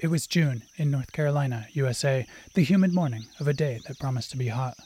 It 0.00 0.08
was 0.08 0.26
June 0.26 0.64
in 0.76 0.90
North 0.90 1.12
Carolina, 1.12 1.68
USA, 1.72 2.26
the 2.54 2.64
humid 2.64 2.92
morning 2.92 3.26
of 3.38 3.46
a 3.46 3.54
day 3.54 3.80
that 3.86 4.00
promised 4.00 4.32
to 4.32 4.36
be 4.36 4.48
hot. 4.48 4.76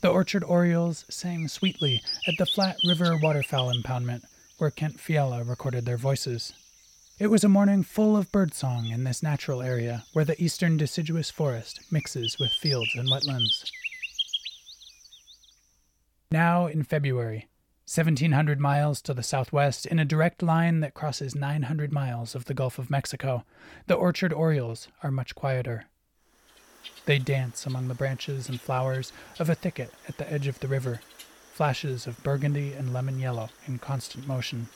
The 0.00 0.08
orchard 0.08 0.42
orioles 0.42 1.04
sang 1.10 1.48
sweetly 1.48 2.00
at 2.26 2.34
the 2.38 2.46
Flat 2.46 2.76
River 2.86 3.18
Waterfowl 3.22 3.70
Impoundment, 3.72 4.22
where 4.56 4.70
Kent 4.70 5.00
Fiala 5.00 5.44
recorded 5.44 5.84
their 5.84 5.98
voices. 5.98 6.54
It 7.18 7.26
was 7.26 7.44
a 7.44 7.48
morning 7.48 7.82
full 7.82 8.16
of 8.16 8.32
birdsong 8.32 8.90
in 8.90 9.04
this 9.04 9.22
natural 9.22 9.60
area 9.60 10.04
where 10.14 10.24
the 10.24 10.42
eastern 10.42 10.78
deciduous 10.78 11.30
forest 11.30 11.80
mixes 11.90 12.38
with 12.38 12.50
fields 12.52 12.94
and 12.94 13.08
wetlands. 13.08 13.70
Now 16.30 16.66
in 16.66 16.84
February, 16.84 17.48
1700 17.88 18.60
miles 18.60 19.00
to 19.00 19.14
the 19.14 19.22
southwest, 19.22 19.86
in 19.86 19.98
a 19.98 20.04
direct 20.04 20.42
line 20.42 20.80
that 20.80 20.92
crosses 20.92 21.34
900 21.34 21.90
miles 21.90 22.34
of 22.34 22.44
the 22.44 22.52
Gulf 22.52 22.78
of 22.78 22.90
Mexico, 22.90 23.46
the 23.86 23.94
orchard 23.94 24.30
orioles 24.30 24.88
are 25.02 25.10
much 25.10 25.34
quieter. 25.34 25.86
They 27.06 27.18
dance 27.18 27.64
among 27.64 27.88
the 27.88 27.94
branches 27.94 28.46
and 28.46 28.60
flowers 28.60 29.10
of 29.38 29.48
a 29.48 29.54
thicket 29.54 29.90
at 30.06 30.18
the 30.18 30.30
edge 30.30 30.46
of 30.46 30.60
the 30.60 30.68
river, 30.68 31.00
flashes 31.54 32.06
of 32.06 32.22
burgundy 32.22 32.74
and 32.74 32.92
lemon 32.92 33.18
yellow 33.18 33.48
in 33.66 33.78
constant 33.78 34.28
motion. 34.28 34.68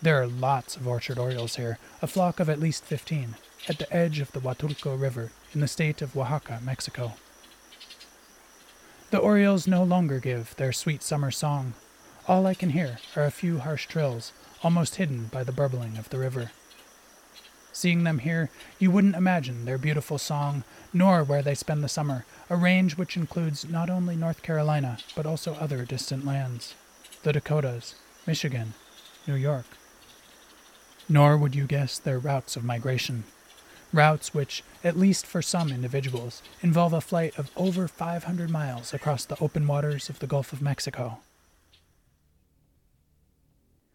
There 0.00 0.22
are 0.22 0.28
lots 0.28 0.76
of 0.76 0.86
orchard 0.86 1.18
orioles 1.18 1.56
here, 1.56 1.80
a 2.00 2.06
flock 2.06 2.38
of 2.38 2.48
at 2.48 2.60
least 2.60 2.84
15, 2.84 3.34
at 3.68 3.78
the 3.78 3.92
edge 3.92 4.20
of 4.20 4.30
the 4.30 4.38
Huatulco 4.38 4.94
River 4.94 5.32
in 5.52 5.60
the 5.60 5.66
state 5.66 6.02
of 6.02 6.16
Oaxaca, 6.16 6.60
Mexico. 6.62 7.14
The 9.10 9.18
orioles 9.18 9.66
no 9.66 9.82
longer 9.82 10.20
give 10.20 10.54
their 10.54 10.72
sweet 10.72 11.02
summer 11.02 11.32
song. 11.32 11.74
All 12.28 12.46
I 12.46 12.54
can 12.54 12.70
hear 12.70 12.98
are 13.16 13.24
a 13.24 13.32
few 13.32 13.58
harsh 13.58 13.86
trills, 13.86 14.32
almost 14.62 14.96
hidden 14.96 15.26
by 15.32 15.42
the 15.42 15.50
burbling 15.50 15.98
of 15.98 16.10
the 16.10 16.18
river. 16.18 16.52
Seeing 17.72 18.04
them 18.04 18.20
here, 18.20 18.50
you 18.78 18.92
wouldn't 18.92 19.16
imagine 19.16 19.64
their 19.64 19.78
beautiful 19.78 20.16
song, 20.16 20.62
nor 20.92 21.24
where 21.24 21.42
they 21.42 21.56
spend 21.56 21.82
the 21.82 21.88
summer, 21.88 22.24
a 22.48 22.54
range 22.54 22.96
which 22.96 23.16
includes 23.16 23.68
not 23.68 23.90
only 23.90 24.14
North 24.14 24.42
Carolina, 24.42 24.98
but 25.16 25.26
also 25.26 25.54
other 25.54 25.84
distant 25.84 26.24
lands 26.24 26.74
the 27.24 27.32
Dakotas, 27.32 27.96
Michigan, 28.28 28.74
New 29.26 29.34
York. 29.34 29.66
Nor 31.08 31.36
would 31.36 31.56
you 31.56 31.66
guess 31.66 31.98
their 31.98 32.20
routes 32.20 32.54
of 32.54 32.64
migration 32.64 33.24
routes 33.92 34.32
which, 34.32 34.62
at 34.84 34.96
least 34.96 35.26
for 35.26 35.42
some 35.42 35.70
individuals, 35.70 36.42
involve 36.62 36.92
a 36.92 37.00
flight 37.00 37.38
of 37.38 37.50
over 37.56 37.88
500 37.88 38.50
miles 38.50 38.94
across 38.94 39.24
the 39.24 39.38
open 39.40 39.66
waters 39.66 40.08
of 40.08 40.18
the 40.18 40.26
Gulf 40.26 40.52
of 40.52 40.62
Mexico. 40.62 41.18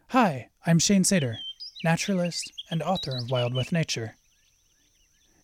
Hi, 0.08 0.48
I'm 0.64 0.78
Shane 0.78 1.02
Sater, 1.02 1.36
naturalist 1.82 2.52
and 2.70 2.82
author 2.82 3.16
of 3.16 3.30
Wild 3.30 3.54
with 3.54 3.72
Nature. 3.72 4.16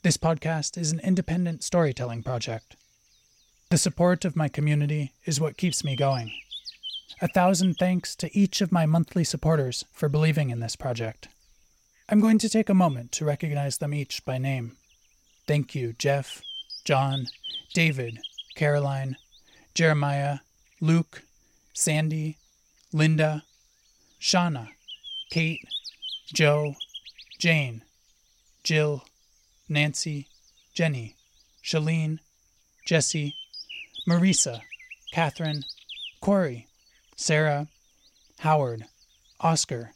This 0.03 0.17
podcast 0.17 0.77
is 0.77 0.93
an 0.93 1.01
independent 1.01 1.63
storytelling 1.63 2.23
project. 2.23 2.77
The 3.71 3.79
support 3.79 4.25
of 4.25 4.37
my 4.37 4.49
community 4.49 5.13
is 5.25 5.41
what 5.41 5.57
keeps 5.57 5.85
me 5.85 5.97
going. 5.97 6.33
A 7.21 7.29
thousand 7.29 7.75
thanks 7.75 8.17
to 8.17 8.37
each 8.37 8.61
of 8.61 8.73
my 8.73 8.85
monthly 8.85 9.25
supporters 9.25 9.85
for 9.93 10.09
believing 10.09 10.51
in 10.51 10.61
this 10.61 10.77
project. 10.77 11.29
I'm 12.13 12.21
going 12.21 12.37
to 12.41 12.49
take 12.51 12.69
a 12.69 12.75
moment 12.75 13.11
to 13.13 13.25
recognize 13.25 13.79
them 13.79 13.95
each 13.95 14.23
by 14.27 14.37
name. 14.37 14.77
Thank 15.47 15.75
you, 15.75 15.95
Jeff, 15.95 16.43
John, 16.85 17.29
David, 17.73 18.19
Caroline, 18.55 19.17
Jeremiah, 19.73 20.41
Luke, 20.79 21.23
Sandy, 21.73 22.37
Linda, 22.93 23.45
Shauna, 24.21 24.69
Kate, 25.31 25.67
Joe, 26.27 26.75
Jane, 27.39 27.83
Jill, 28.63 29.05
Nancy, 29.67 30.27
Jenny, 30.75 31.17
Shalene, 31.65 32.19
Jesse, 32.85 33.35
Marisa, 34.07 34.61
Catherine, 35.15 35.65
Corey, 36.21 36.67
Sarah, 37.17 37.69
Howard, 38.41 38.85
Oscar, 39.41 39.93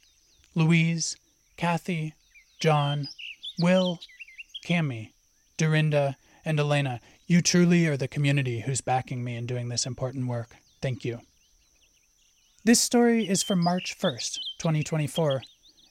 Louise, 0.55 1.19
Kathy, 1.57 2.15
John, 2.61 3.09
Will, 3.59 4.01
Cami, 4.67 5.13
Dorinda, 5.57 6.17
and 6.45 6.61
Elena, 6.61 7.01
you 7.27 7.41
truly 7.41 7.87
are 7.87 7.97
the 7.97 8.09
community 8.09 8.61
who's 8.61 8.81
backing 8.81 9.25
me 9.25 9.37
in 9.37 9.47
doing 9.47 9.69
this 9.69 9.87
important 9.87 10.29
work. 10.29 10.57
Thank 10.81 11.05
you. 11.05 11.21
This 12.65 12.81
story 12.81 13.29
is 13.29 13.43
from 13.43 13.63
March 13.63 13.97
1st, 13.99 14.39
2024, 14.59 15.43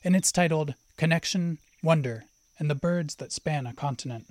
and 0.04 0.16
it's 0.16 0.32
titled 0.32 0.76
Connection, 0.98 1.58
Wonder, 1.82 2.26
and 2.60 2.70
the 2.70 2.76
Birds 2.76 3.16
That 3.16 3.32
Span 3.32 3.66
a 3.66 3.74
Continent. 3.74 4.26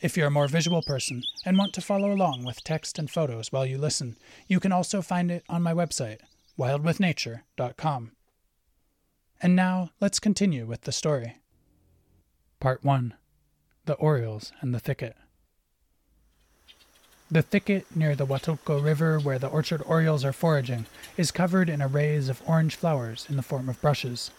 If 0.00 0.16
you're 0.16 0.26
a 0.26 0.30
more 0.30 0.48
visual 0.48 0.82
person 0.82 1.22
and 1.44 1.56
want 1.56 1.72
to 1.74 1.80
follow 1.80 2.12
along 2.12 2.44
with 2.44 2.64
text 2.64 2.98
and 2.98 3.10
photos 3.10 3.52
while 3.52 3.64
you 3.64 3.78
listen, 3.78 4.16
you 4.46 4.60
can 4.60 4.72
also 4.72 5.02
find 5.02 5.30
it 5.30 5.44
on 5.48 5.62
my 5.62 5.72
website, 5.72 6.18
wildwithnature.com. 6.58 8.12
And 9.42 9.54
now 9.54 9.90
let's 10.00 10.18
continue 10.18 10.64
with 10.64 10.82
the 10.82 10.92
story. 10.92 11.36
Part 12.58 12.82
1 12.82 13.14
The 13.84 13.94
Orioles 13.94 14.52
and 14.60 14.74
the 14.74 14.80
Thicket. 14.80 15.14
The 17.30 17.42
thicket 17.42 17.84
near 17.94 18.14
the 18.14 18.24
Huatulco 18.24 18.82
River, 18.82 19.18
where 19.18 19.38
the 19.38 19.48
orchard 19.48 19.82
orioles 19.84 20.24
are 20.24 20.32
foraging, 20.32 20.86
is 21.16 21.30
covered 21.32 21.68
in 21.68 21.82
arrays 21.82 22.28
of 22.28 22.40
orange 22.46 22.76
flowers 22.76 23.26
in 23.28 23.36
the 23.36 23.42
form 23.42 23.68
of 23.68 23.80
brushes. 23.82 24.30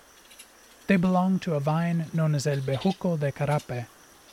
They 0.88 0.96
belong 0.96 1.40
to 1.40 1.56
a 1.56 1.60
vine 1.60 2.06
known 2.14 2.34
as 2.34 2.48
El 2.48 2.62
Bejuco 2.62 3.20
de 3.20 3.32
Carape, 3.32 3.88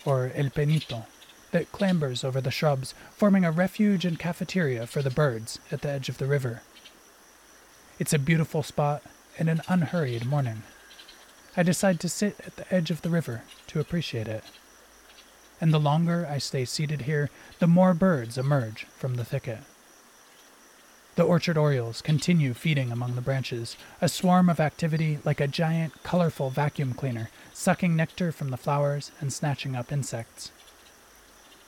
or 0.07 0.31
El 0.35 0.51
Penito, 0.51 1.05
that 1.51 1.73
clambers 1.73 2.25
over 2.25 2.41
the 2.41 2.53
shrubs, 2.53 2.95
forming 3.11 3.45
a 3.45 3.51
refuge 3.51 4.05
and 4.07 4.19
cafeteria 4.19 4.87
for 4.87 5.03
the 5.03 5.11
birds 5.11 5.59
at 5.71 5.83
the 5.83 5.91
edge 5.91 6.09
of 6.09 6.19
the 6.19 6.27
river. 6.27 6.63
It's 7.99 8.13
a 8.15 8.19
beautiful 8.19 8.63
spot 8.63 9.03
in 9.37 9.49
an 9.49 9.63
unhurried 9.69 10.25
morning. 10.25 10.63
I 11.57 11.63
decide 11.63 12.01
to 12.01 12.09
sit 12.09 12.41
at 12.47 12.57
the 12.57 12.73
edge 12.75 12.91
of 12.91 13.03
the 13.03 13.11
river 13.11 13.43
to 13.69 13.81
appreciate 13.81 14.29
it. 14.29 14.45
And 15.61 15.73
the 15.73 15.81
longer 15.81 16.27
I 16.29 16.39
stay 16.39 16.65
seated 16.65 17.03
here, 17.03 17.31
the 17.59 17.67
more 17.67 17.95
birds 17.95 18.37
emerge 18.37 18.87
from 18.97 19.15
the 19.15 19.25
thicket. 19.25 19.61
The 21.17 21.23
orchard 21.23 21.57
orioles 21.57 22.03
continue 22.03 22.55
feeding 22.55 22.91
among 22.91 23.15
the 23.15 23.21
branches, 23.21 23.77
a 24.01 24.09
swarm 24.09 24.51
of 24.51 24.59
activity 24.59 25.21
like 25.25 25.41
a 25.41 25.47
giant, 25.47 26.03
colorful 26.03 26.51
vacuum 26.51 26.93
cleaner, 26.93 27.31
sucking 27.53 27.95
nectar 27.95 28.33
from 28.33 28.51
the 28.51 28.57
flowers 28.57 29.13
and 29.21 29.33
snatching 29.33 29.77
up 29.77 29.93
insects. 29.93 30.51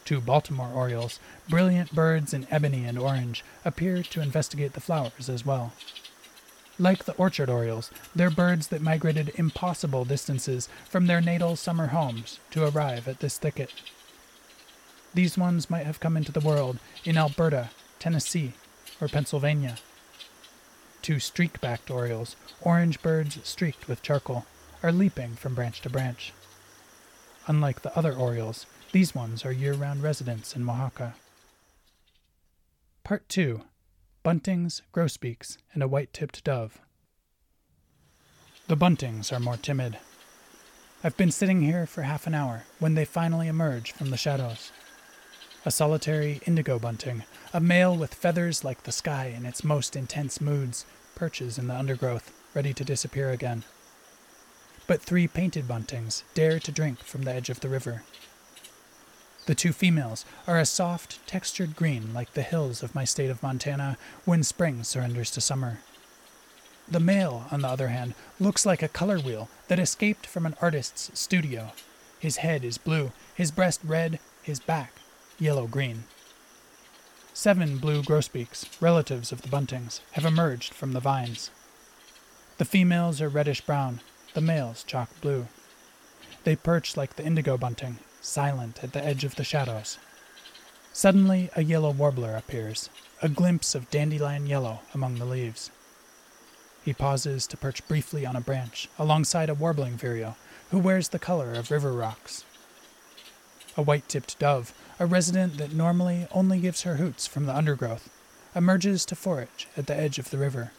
Two 0.04 0.20
Baltimore 0.20 0.72
orioles, 0.74 1.20
brilliant 1.48 1.94
birds 1.94 2.34
in 2.34 2.48
ebony 2.50 2.84
and 2.84 2.98
orange, 2.98 3.44
appear 3.64 4.02
to 4.02 4.20
investigate 4.20 4.72
the 4.72 4.80
flowers 4.80 5.28
as 5.28 5.46
well. 5.46 5.72
Like 6.78 7.04
the 7.04 7.14
orchard 7.14 7.48
orioles, 7.48 7.90
they're 8.14 8.30
birds 8.30 8.68
that 8.68 8.82
migrated 8.82 9.32
impossible 9.36 10.04
distances 10.04 10.68
from 10.84 11.06
their 11.06 11.22
natal 11.22 11.56
summer 11.56 11.86
homes 11.86 12.38
to 12.50 12.68
arrive 12.68 13.08
at 13.08 13.20
this 13.20 13.38
thicket. 13.38 13.72
These 15.14 15.38
ones 15.38 15.70
might 15.70 15.86
have 15.86 16.00
come 16.00 16.16
into 16.18 16.32
the 16.32 16.40
world 16.40 16.78
in 17.04 17.16
Alberta, 17.16 17.70
Tennessee, 17.98 18.52
or 19.00 19.08
Pennsylvania. 19.08 19.78
Two 21.00 21.18
streak 21.18 21.60
backed 21.62 21.90
orioles, 21.90 22.36
orange 22.60 23.00
birds 23.00 23.38
streaked 23.42 23.88
with 23.88 24.02
charcoal, 24.02 24.44
are 24.82 24.92
leaping 24.92 25.34
from 25.34 25.54
branch 25.54 25.80
to 25.80 25.88
branch. 25.88 26.34
Unlike 27.46 27.80
the 27.80 27.96
other 27.96 28.12
orioles, 28.12 28.66
these 28.92 29.14
ones 29.14 29.46
are 29.46 29.52
year 29.52 29.72
round 29.72 30.02
residents 30.02 30.54
in 30.54 30.68
Oaxaca. 30.68 31.14
Part 33.02 33.26
2 33.30 33.62
buntings, 34.26 34.82
grosbeaks, 34.90 35.56
and 35.72 35.84
a 35.84 35.86
white 35.86 36.12
tipped 36.12 36.42
dove. 36.42 36.80
The 38.66 38.76
buntings 38.76 39.32
are 39.32 39.38
more 39.38 39.56
timid. 39.56 39.98
I've 41.04 41.16
been 41.16 41.30
sitting 41.30 41.62
here 41.62 41.86
for 41.86 42.02
half 42.02 42.26
an 42.26 42.34
hour 42.34 42.64
when 42.80 42.96
they 42.96 43.04
finally 43.04 43.46
emerge 43.46 43.92
from 43.92 44.10
the 44.10 44.16
shadows. 44.16 44.72
A 45.64 45.70
solitary 45.70 46.40
indigo 46.44 46.76
bunting, 46.80 47.22
a 47.54 47.60
male 47.60 47.96
with 47.96 48.14
feathers 48.14 48.64
like 48.64 48.82
the 48.82 48.90
sky 48.90 49.26
in 49.26 49.46
its 49.46 49.62
most 49.62 49.94
intense 49.94 50.40
moods, 50.40 50.86
perches 51.14 51.56
in 51.56 51.68
the 51.68 51.76
undergrowth, 51.76 52.32
ready 52.52 52.74
to 52.74 52.84
disappear 52.84 53.30
again. 53.30 53.62
But 54.88 55.00
three 55.00 55.28
painted 55.28 55.68
buntings 55.68 56.24
dare 56.34 56.58
to 56.58 56.72
drink 56.72 56.98
from 56.98 57.22
the 57.22 57.32
edge 57.32 57.48
of 57.48 57.60
the 57.60 57.68
river. 57.68 58.02
The 59.46 59.54
two 59.54 59.72
females 59.72 60.24
are 60.46 60.58
a 60.58 60.66
soft, 60.66 61.24
textured 61.26 61.76
green 61.76 62.12
like 62.12 62.34
the 62.34 62.42
hills 62.42 62.82
of 62.82 62.94
my 62.94 63.04
state 63.04 63.30
of 63.30 63.42
Montana 63.42 63.96
when 64.24 64.42
spring 64.42 64.82
surrenders 64.82 65.30
to 65.32 65.40
summer. 65.40 65.78
The 66.88 67.00
male, 67.00 67.46
on 67.50 67.62
the 67.62 67.68
other 67.68 67.88
hand, 67.88 68.14
looks 68.38 68.66
like 68.66 68.82
a 68.82 68.88
color 68.88 69.18
wheel 69.18 69.48
that 69.68 69.78
escaped 69.78 70.26
from 70.26 70.46
an 70.46 70.56
artist's 70.60 71.18
studio. 71.18 71.72
His 72.18 72.38
head 72.38 72.64
is 72.64 72.78
blue, 72.78 73.12
his 73.34 73.50
breast 73.50 73.80
red, 73.84 74.18
his 74.42 74.60
back 74.60 74.92
yellow 75.38 75.66
green. 75.66 76.04
Seven 77.34 77.78
blue 77.78 78.02
grosbeaks, 78.02 78.66
relatives 78.80 79.32
of 79.32 79.42
the 79.42 79.48
buntings, 79.48 80.00
have 80.12 80.24
emerged 80.24 80.72
from 80.72 80.92
the 80.92 81.00
vines. 81.00 81.50
The 82.58 82.64
females 82.64 83.20
are 83.20 83.28
reddish 83.28 83.60
brown, 83.60 84.00
the 84.34 84.40
males 84.40 84.82
chalk 84.82 85.10
blue. 85.20 85.46
They 86.44 86.56
perch 86.56 86.96
like 86.96 87.16
the 87.16 87.24
indigo 87.24 87.58
bunting, 87.58 87.98
silent 88.26 88.82
at 88.82 88.92
the 88.92 89.04
edge 89.04 89.24
of 89.24 89.36
the 89.36 89.44
shadows. 89.44 89.98
Suddenly, 90.92 91.50
a 91.54 91.62
yellow 91.62 91.90
warbler 91.90 92.34
appears, 92.36 92.90
a 93.22 93.28
glimpse 93.28 93.74
of 93.74 93.90
dandelion 93.90 94.46
yellow 94.46 94.80
among 94.92 95.16
the 95.16 95.24
leaves. 95.24 95.70
He 96.84 96.92
pauses 96.92 97.46
to 97.48 97.56
perch 97.56 97.86
briefly 97.86 98.26
on 98.26 98.36
a 98.36 98.40
branch 98.40 98.88
alongside 98.98 99.48
a 99.48 99.54
warbling 99.54 99.96
vireo 99.96 100.36
who 100.70 100.78
wears 100.78 101.08
the 101.08 101.18
color 101.18 101.52
of 101.52 101.70
river 101.70 101.92
rocks. 101.92 102.44
A 103.76 103.82
white 103.82 104.08
tipped 104.08 104.38
dove, 104.38 104.72
a 104.98 105.06
resident 105.06 105.58
that 105.58 105.72
normally 105.72 106.26
only 106.32 106.58
gives 106.58 106.82
her 106.82 106.96
hoots 106.96 107.26
from 107.26 107.46
the 107.46 107.54
undergrowth, 107.54 108.08
emerges 108.54 109.04
to 109.06 109.14
forage 109.14 109.68
at 109.76 109.86
the 109.86 109.96
edge 109.96 110.18
of 110.18 110.30
the 110.30 110.38
river. 110.38 110.72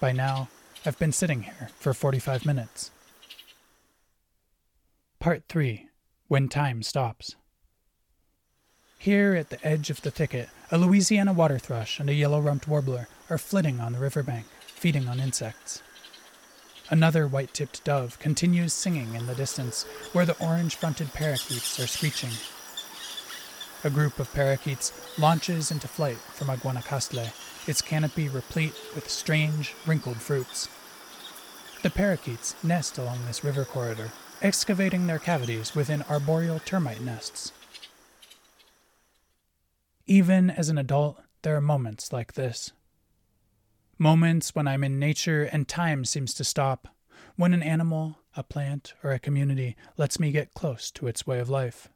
By 0.00 0.12
now, 0.12 0.48
I've 0.84 0.98
been 0.98 1.12
sitting 1.12 1.42
here 1.42 1.70
for 1.76 1.94
45 1.94 2.44
minutes. 2.46 2.90
Part 5.18 5.42
3 5.48 5.87
When 6.28 6.50
Time 6.50 6.82
Stops. 6.82 7.36
Here 8.98 9.34
at 9.34 9.48
the 9.48 9.66
edge 9.66 9.88
of 9.88 10.02
the 10.02 10.10
thicket, 10.10 10.50
a 10.70 10.76
Louisiana 10.76 11.32
water 11.32 11.58
thrush 11.58 11.98
and 11.98 12.10
a 12.10 12.14
yellow 12.14 12.38
rumped 12.38 12.68
warbler 12.68 13.08
are 13.30 13.38
flitting 13.38 13.80
on 13.80 13.94
the 13.94 13.98
riverbank 13.98 14.44
feeding 14.60 15.08
on 15.08 15.20
insects. 15.20 15.82
Another 16.90 17.26
white 17.26 17.54
tipped 17.54 17.82
dove 17.82 18.18
continues 18.18 18.74
singing 18.74 19.14
in 19.14 19.26
the 19.26 19.34
distance, 19.34 19.84
where 20.12 20.26
the 20.26 20.36
orange 20.38 20.76
fronted 20.76 21.14
parakeets 21.14 21.80
are 21.80 21.86
screeching. 21.86 22.34
A 23.82 23.88
group 23.88 24.18
of 24.18 24.30
parakeets 24.34 24.92
launches 25.18 25.70
into 25.70 25.88
flight 25.88 26.18
from 26.18 26.48
Guanacaste, 26.48 27.32
its 27.66 27.80
canopy 27.80 28.28
replete 28.28 28.74
with 28.94 29.08
strange, 29.08 29.74
wrinkled 29.86 30.18
fruits. 30.18 30.68
The 31.82 31.88
parakeets 31.88 32.54
nest 32.62 32.98
along 32.98 33.24
this 33.24 33.42
river 33.42 33.64
corridor, 33.64 34.10
excavating 34.42 35.06
their 35.06 35.18
cavities 35.18 35.74
within 35.74 36.02
arboreal 36.02 36.60
termite 36.60 37.00
nests. 37.00 37.52
Even 40.06 40.50
as 40.50 40.68
an 40.68 40.78
adult, 40.78 41.20
there 41.42 41.56
are 41.56 41.60
moments 41.60 42.12
like 42.12 42.34
this. 42.34 42.72
Moments 43.98 44.54
when 44.54 44.68
I'm 44.68 44.84
in 44.84 44.98
nature 44.98 45.42
and 45.42 45.66
time 45.66 46.04
seems 46.04 46.32
to 46.34 46.44
stop, 46.44 46.88
when 47.36 47.52
an 47.52 47.62
animal, 47.62 48.18
a 48.36 48.42
plant, 48.42 48.94
or 49.02 49.12
a 49.12 49.18
community 49.18 49.76
lets 49.96 50.20
me 50.20 50.30
get 50.30 50.54
close 50.54 50.90
to 50.92 51.08
its 51.08 51.26
way 51.26 51.40
of 51.40 51.50
life. 51.50 51.88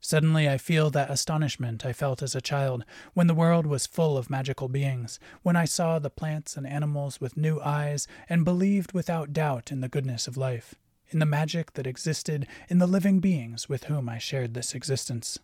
Suddenly, 0.00 0.48
I 0.48 0.56
feel 0.56 0.88
that 0.90 1.10
astonishment 1.10 1.84
I 1.84 1.92
felt 1.92 2.22
as 2.22 2.34
a 2.34 2.40
child 2.40 2.86
when 3.12 3.26
the 3.26 3.34
world 3.34 3.66
was 3.66 3.86
full 3.86 4.16
of 4.16 4.30
magical 4.30 4.68
beings, 4.68 5.20
when 5.42 5.56
I 5.56 5.66
saw 5.66 5.98
the 5.98 6.08
plants 6.08 6.56
and 6.56 6.66
animals 6.66 7.20
with 7.20 7.36
new 7.36 7.60
eyes 7.60 8.08
and 8.26 8.44
believed 8.44 8.92
without 8.92 9.34
doubt 9.34 9.70
in 9.70 9.80
the 9.80 9.88
goodness 9.88 10.26
of 10.26 10.38
life, 10.38 10.74
in 11.10 11.18
the 11.18 11.26
magic 11.26 11.72
that 11.74 11.86
existed 11.86 12.46
in 12.68 12.78
the 12.78 12.86
living 12.86 13.20
beings 13.20 13.68
with 13.68 13.84
whom 13.84 14.08
I 14.08 14.18
shared 14.18 14.54
this 14.54 14.74
existence. 14.74 15.38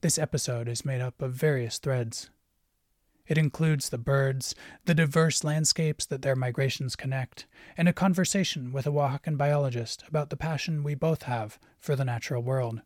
This 0.00 0.18
episode 0.18 0.68
is 0.68 0.84
made 0.84 1.00
up 1.00 1.20
of 1.22 1.34
various 1.34 1.78
threads 1.78 2.30
it 3.26 3.38
includes 3.38 3.88
the 3.88 3.98
birds, 3.98 4.54
the 4.84 4.94
diverse 4.94 5.44
landscapes 5.44 6.04
that 6.06 6.22
their 6.22 6.34
migrations 6.34 6.96
connect, 6.96 7.46
and 7.76 7.88
a 7.88 7.92
conversation 7.92 8.72
with 8.72 8.86
a 8.86 8.90
Oaxacan 8.90 9.38
biologist 9.38 10.02
about 10.08 10.30
the 10.30 10.36
passion 10.36 10.82
we 10.82 10.94
both 10.94 11.22
have 11.22 11.58
for 11.78 11.94
the 11.94 12.04
natural 12.04 12.42
world. 12.42 12.82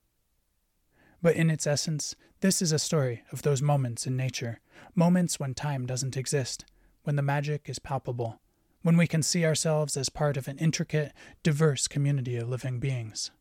But 1.23 1.37
in 1.37 1.51
its 1.51 1.67
essence, 1.67 2.15
this 2.41 2.61
is 2.61 2.71
a 2.71 2.79
story 2.79 3.23
of 3.33 3.43
those 3.43 3.63
moments 3.63 4.07
in 4.07 4.17
nature, 4.17 4.61
moments 4.95 5.41
when 5.41 5.55
time 5.55 5.87
doesn't 5.87 6.17
exist, 6.17 6.67
when 7.05 7.17
the 7.17 7.23
magic 7.23 7.69
is 7.69 7.79
palpable, 7.79 8.39
when 8.87 8.97
we 8.97 9.09
can 9.09 9.21
see 9.21 9.45
ourselves 9.45 9.97
as 9.97 10.09
part 10.09 10.37
of 10.37 10.47
an 10.47 10.57
intricate, 10.59 11.13
diverse 11.43 11.89
community 11.89 12.37
of 12.37 12.49
living 12.49 12.79
beings. 12.79 13.33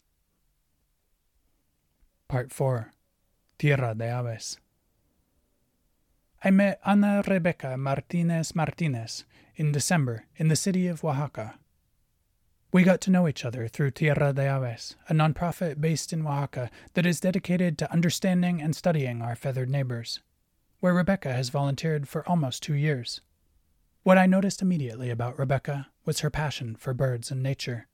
Part 2.27 2.51
4 2.51 2.91
Tierra 3.59 3.93
de 3.93 4.05
Aves 4.05 4.57
I 6.43 6.49
met 6.49 6.79
Ana 6.83 7.21
Rebeca 7.27 7.75
Martínez 7.77 8.53
Martínez 8.53 9.23
in 9.55 9.71
December 9.71 10.25
in 10.35 10.47
the 10.47 10.55
city 10.55 10.87
of 10.87 11.05
Oaxaca. 11.05 11.59
We 12.73 12.81
got 12.81 12.99
to 13.01 13.11
know 13.11 13.27
each 13.27 13.45
other 13.45 13.67
through 13.67 13.91
Tierra 13.91 14.33
de 14.33 14.47
Aves, 14.47 14.95
a 15.09 15.13
nonprofit 15.13 15.79
based 15.79 16.11
in 16.11 16.25
Oaxaca 16.25 16.71
that 16.95 17.05
is 17.05 17.19
dedicated 17.19 17.77
to 17.77 17.91
understanding 17.93 18.63
and 18.63 18.75
studying 18.75 19.21
our 19.21 19.35
feathered 19.35 19.69
neighbors, 19.69 20.21
where 20.79 20.95
Rebeca 20.95 21.35
has 21.35 21.49
volunteered 21.49 22.07
for 22.07 22.27
almost 22.27 22.63
two 22.63 22.73
years. 22.73 23.21
What 24.05 24.19
I 24.19 24.27
noticed 24.27 24.61
immediately 24.61 25.09
about 25.09 25.35
Rebeca 25.35 25.87
was 26.05 26.19
her 26.19 26.29
passion 26.29 26.75
for 26.75 26.93
birds 26.93 27.31
and 27.31 27.41
nature. 27.41 27.87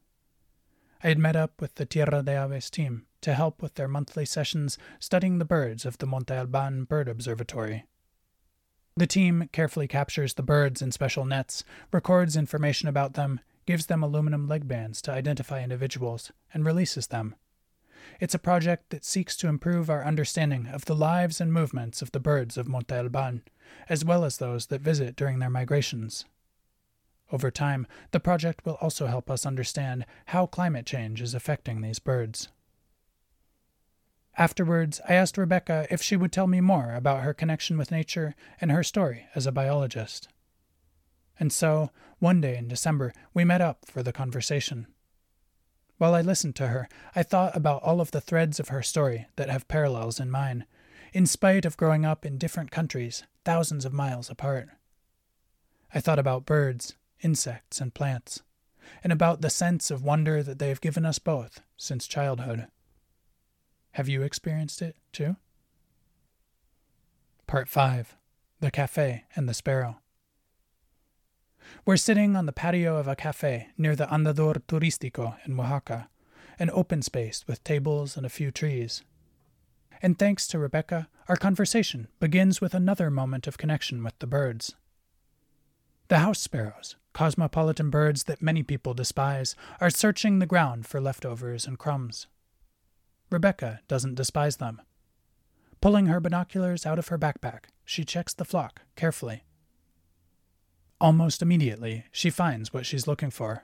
I 1.01 1.07
had 1.07 1.17
met 1.17 1.37
up 1.37 1.61
with 1.61 1.75
the 1.75 1.85
Tierra 1.85 2.21
de 2.21 2.33
Aves 2.33 2.69
team 2.69 3.05
to 3.21 3.33
help 3.33 3.61
with 3.61 3.75
their 3.75 3.87
monthly 3.87 4.25
sessions 4.25 4.77
studying 4.99 5.37
the 5.37 5.45
birds 5.45 5.85
of 5.85 5.99
the 5.99 6.05
Monte 6.05 6.33
Alban 6.33 6.83
Bird 6.83 7.07
Observatory. 7.07 7.85
The 8.97 9.07
team 9.07 9.47
carefully 9.53 9.87
captures 9.87 10.33
the 10.33 10.43
birds 10.43 10.81
in 10.81 10.91
special 10.91 11.23
nets, 11.23 11.63
records 11.93 12.35
information 12.35 12.89
about 12.89 13.13
them, 13.13 13.39
gives 13.65 13.85
them 13.85 14.03
aluminum 14.03 14.49
leg 14.49 14.67
bands 14.67 15.01
to 15.03 15.13
identify 15.13 15.63
individuals, 15.63 16.33
and 16.53 16.65
releases 16.65 17.07
them. 17.07 17.35
It's 18.19 18.35
a 18.35 18.39
project 18.39 18.89
that 18.89 19.05
seeks 19.05 19.37
to 19.37 19.47
improve 19.47 19.89
our 19.89 20.03
understanding 20.03 20.67
of 20.67 20.83
the 20.83 20.95
lives 20.95 21.39
and 21.39 21.53
movements 21.53 22.01
of 22.01 22.11
the 22.11 22.19
birds 22.19 22.57
of 22.57 22.67
Monte 22.67 22.93
Alban, 22.93 23.43
as 23.89 24.05
well 24.05 24.23
as 24.23 24.37
those 24.37 24.67
that 24.67 24.81
visit 24.81 25.15
during 25.15 25.39
their 25.39 25.49
migrations. 25.49 26.25
Over 27.31 27.49
time, 27.49 27.87
the 28.11 28.19
project 28.19 28.65
will 28.65 28.77
also 28.81 29.07
help 29.07 29.31
us 29.31 29.45
understand 29.45 30.05
how 30.27 30.45
climate 30.45 30.85
change 30.85 31.21
is 31.21 31.33
affecting 31.33 31.81
these 31.81 31.99
birds. 31.99 32.49
Afterwards, 34.37 35.01
I 35.07 35.13
asked 35.13 35.35
Rebeca 35.35 35.87
if 35.89 36.01
she 36.01 36.15
would 36.15 36.31
tell 36.31 36.47
me 36.47 36.61
more 36.61 36.93
about 36.93 37.23
her 37.23 37.33
connection 37.33 37.77
with 37.77 37.91
nature 37.91 38.35
and 38.59 38.71
her 38.71 38.83
story 38.83 39.27
as 39.35 39.45
a 39.45 39.51
biologist. 39.51 40.27
And 41.39 41.51
so, 41.51 41.89
one 42.19 42.41
day 42.41 42.57
in 42.57 42.67
December, 42.67 43.13
we 43.33 43.43
met 43.43 43.61
up 43.61 43.85
for 43.85 44.03
the 44.03 44.13
conversation. 44.13 44.87
While 45.97 46.15
I 46.15 46.21
listened 46.21 46.55
to 46.57 46.67
her, 46.67 46.87
I 47.15 47.23
thought 47.23 47.55
about 47.55 47.83
all 47.83 48.01
of 48.01 48.11
the 48.11 48.21
threads 48.21 48.59
of 48.59 48.69
her 48.69 48.81
story 48.81 49.27
that 49.35 49.49
have 49.49 49.67
parallels 49.67 50.19
in 50.19 50.31
mine, 50.31 50.65
in 51.13 51.25
spite 51.25 51.65
of 51.65 51.77
growing 51.77 52.05
up 52.05 52.25
in 52.25 52.37
different 52.37 52.71
countries, 52.71 53.23
thousands 53.43 53.85
of 53.85 53.93
miles 53.93 54.29
apart. 54.29 54.69
I 55.93 55.99
thought 55.99 56.19
about 56.19 56.45
birds, 56.45 56.95
insects, 57.21 57.81
and 57.81 57.93
plants, 57.93 58.41
and 59.03 59.11
about 59.11 59.42
the 59.42 59.49
sense 59.49 59.92
of 59.92 60.04
wonder 60.04 60.42
that 60.44 60.59
they 60.59 60.69
have 60.69 60.81
given 60.81 61.06
us 61.06 61.19
both 61.19 61.61
since 61.77 62.07
childhood. 62.07 62.68
Have 63.92 64.07
you 64.07 64.21
experienced 64.21 64.81
it 64.81 64.95
too? 65.11 65.35
Part 67.47 67.68
5 67.68 68.16
The 68.61 68.71
Cafe 68.71 69.25
and 69.35 69.49
the 69.49 69.54
Sparrow. 69.54 69.97
We're 71.85 71.97
sitting 71.97 72.35
on 72.35 72.45
the 72.45 72.54
patio 72.54 72.97
of 72.97 73.07
a 73.07 73.16
cafe 73.16 73.69
near 73.77 73.95
the 73.95 74.06
Andador 74.07 74.61
Turístico 74.68 75.35
in 75.45 75.59
Oaxaca, 75.59 76.09
an 76.59 76.69
open 76.71 77.01
space 77.01 77.45
with 77.47 77.63
tables 77.63 78.16
and 78.18 78.25
a 78.25 78.30
few 78.30 78.51
trees. 78.51 79.04
And 80.01 80.17
thanks 80.17 80.47
to 80.47 80.57
Rebeca, 80.57 81.07
our 81.27 81.35
conversation 81.35 82.07
begins 82.19 82.59
with 82.59 82.73
another 82.73 83.11
moment 83.11 83.45
of 83.45 83.57
connection 83.57 84.03
with 84.03 84.17
the 84.19 84.27
birds. 84.27 84.75
The 86.07 86.19
house 86.19 86.39
sparrows, 86.39 86.95
cosmopolitan 87.13 87.89
birds 87.89 88.23
that 88.23 88.41
many 88.41 88.63
people 88.63 88.93
despise, 88.93 89.55
are 89.79 89.89
searching 89.89 90.39
the 90.39 90.47
ground 90.47 90.87
for 90.87 90.99
leftovers 90.99 91.67
and 91.67 91.77
crumbs. 91.77 92.27
Rebeca 93.31 93.79
doesn't 93.87 94.15
despise 94.15 94.57
them. 94.57 94.81
Pulling 95.81 96.07
her 96.07 96.19
binoculars 96.19 96.85
out 96.85 96.99
of 96.99 97.07
her 97.07 97.17
backpack, 97.17 97.65
she 97.85 98.03
checks 98.03 98.33
the 98.33 98.45
flock 98.45 98.81
carefully. 98.95 99.43
Almost 100.99 101.41
immediately, 101.41 102.05
she 102.11 102.29
finds 102.29 102.73
what 102.73 102.85
she's 102.85 103.07
looking 103.07 103.31
for. 103.31 103.63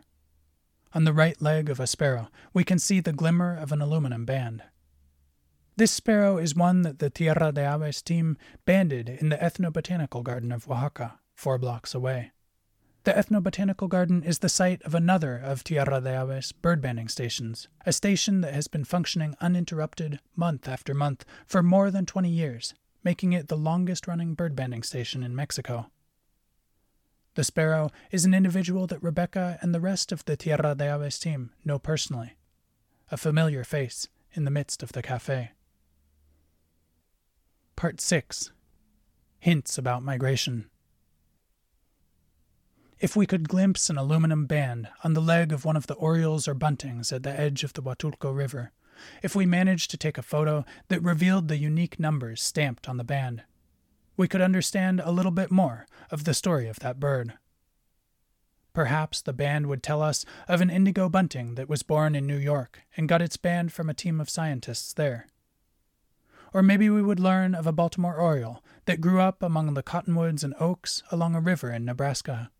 On 0.93 1.03
the 1.03 1.13
right 1.13 1.39
leg 1.41 1.69
of 1.69 1.79
a 1.79 1.87
sparrow, 1.87 2.29
we 2.53 2.63
can 2.63 2.79
see 2.79 2.99
the 2.99 3.11
glimmer 3.11 3.55
of 3.55 3.71
an 3.71 3.81
aluminum 3.81 4.25
band. 4.25 4.63
This 5.77 5.91
sparrow 5.91 6.39
is 6.39 6.55
one 6.55 6.81
that 6.81 6.97
the 6.97 7.11
Tierra 7.11 7.51
de 7.51 7.61
Aves 7.61 8.01
team 8.01 8.35
banded 8.65 9.07
in 9.07 9.29
the 9.29 9.37
Ethnobotanical 9.37 10.23
Garden 10.23 10.51
of 10.51 10.67
Oaxaca, 10.67 11.19
four 11.35 11.59
blocks 11.59 11.93
away. 11.93 12.31
The 13.03 13.13
Ethnobotanical 13.13 13.87
Garden 13.87 14.23
is 14.23 14.39
the 14.39 14.49
site 14.49 14.81
of 14.81 14.95
another 14.95 15.37
of 15.37 15.63
Tierra 15.63 16.01
de 16.01 16.09
Aves 16.09 16.51
bird 16.51 16.81
banding 16.81 17.07
stations, 17.07 17.67
a 17.85 17.93
station 17.93 18.41
that 18.41 18.55
has 18.55 18.67
been 18.67 18.85
functioning 18.85 19.35
uninterrupted 19.39 20.19
month 20.35 20.67
after 20.67 20.95
month 20.95 21.25
for 21.45 21.61
more 21.61 21.91
than 21.91 22.07
20 22.07 22.27
years, 22.27 22.73
making 23.03 23.33
it 23.33 23.47
the 23.47 23.55
longest 23.55 24.07
running 24.07 24.33
bird 24.33 24.55
banding 24.55 24.81
station 24.81 25.21
in 25.21 25.35
Mexico. 25.35 25.91
The 27.35 27.43
sparrow 27.43 27.91
is 28.09 28.25
an 28.25 28.33
individual 28.33 28.87
that 28.87 29.03
Rebeca 29.03 29.59
and 29.61 29.75
the 29.75 29.79
rest 29.79 30.11
of 30.11 30.25
the 30.25 30.35
Tierra 30.35 30.73
de 30.73 30.85
Aves 30.85 31.19
team 31.19 31.51
know 31.63 31.77
personally, 31.77 32.33
a 33.11 33.17
familiar 33.17 33.63
face 33.63 34.07
in 34.33 34.43
the 34.43 34.49
midst 34.49 34.81
of 34.81 34.93
the 34.93 35.03
cafe. 35.03 35.51
Part 37.77 38.01
6 38.01 38.51
Hints 39.37 39.77
about 39.77 40.01
Migration 40.01 40.67
If 42.99 43.15
we 43.15 43.27
could 43.27 43.47
glimpse 43.47 43.91
an 43.91 43.99
aluminum 43.99 44.47
band 44.47 44.89
on 45.03 45.13
the 45.13 45.21
leg 45.21 45.53
of 45.53 45.63
one 45.63 45.75
of 45.75 45.85
the 45.85 45.93
orioles 45.93 46.47
or 46.47 46.55
buntings 46.55 47.13
at 47.13 47.21
the 47.21 47.39
edge 47.39 47.63
of 47.63 47.73
the 47.73 47.83
Huatulco 47.83 48.35
River, 48.35 48.71
if 49.21 49.35
we 49.35 49.45
managed 49.45 49.91
to 49.91 49.97
take 49.97 50.17
a 50.17 50.23
photo 50.23 50.65
that 50.87 51.03
revealed 51.03 51.49
the 51.49 51.57
unique 51.59 51.99
numbers 51.99 52.41
stamped 52.41 52.89
on 52.89 52.97
the 52.97 53.03
band, 53.03 53.43
we 54.17 54.27
could 54.27 54.41
understand 54.41 54.99
a 54.99 55.11
little 55.11 55.31
bit 55.31 55.51
more 55.51 55.85
of 56.09 56.23
the 56.23 56.33
story 56.33 56.67
of 56.67 56.79
that 56.79 56.99
bird. 56.99 57.33
Perhaps 58.73 59.21
the 59.21 59.33
band 59.33 59.67
would 59.67 59.83
tell 59.83 60.01
us 60.01 60.25
of 60.47 60.61
an 60.61 60.71
indigo 60.71 61.09
bunting 61.09 61.53
that 61.53 61.69
was 61.69 61.83
born 61.83 62.15
in 62.15 62.25
New 62.25 62.39
York 62.39 62.79
and 62.97 63.07
got 63.07 63.21
its 63.21 63.37
band 63.37 63.71
from 63.71 63.87
a 63.87 63.93
team 63.93 64.19
of 64.19 64.31
scientists 64.31 64.93
there. 64.93 65.27
Or 66.53 66.63
maybe 66.63 66.89
we 66.89 67.01
would 67.01 67.19
learn 67.19 67.53
of 67.53 67.67
a 67.67 67.71
Baltimore 67.71 68.15
oriole 68.15 68.63
that 68.85 69.01
grew 69.01 69.19
up 69.19 69.43
among 69.43 69.73
the 69.73 69.83
cottonwoods 69.83 70.43
and 70.43 70.55
oaks 70.59 71.03
along 71.11 71.35
a 71.35 71.41
river 71.41 71.71
in 71.71 71.85
Nebraska. 71.85 72.51